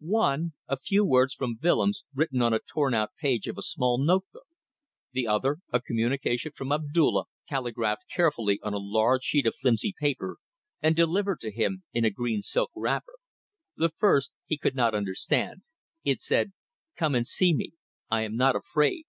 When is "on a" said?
2.40-2.60, 8.62-8.78